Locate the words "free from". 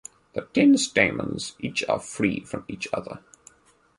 1.99-2.65